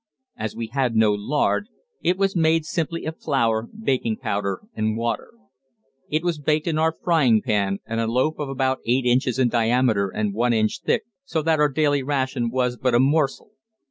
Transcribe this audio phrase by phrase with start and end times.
[0.35, 1.67] As we had no lard,
[2.01, 5.29] it was made simply of flour, baking powder, and water.
[6.09, 9.49] It was baked in our frying pan, and a loaf was about eight inches in
[9.49, 13.51] diameter and one inch thick, so that our daily ration was but a morsel.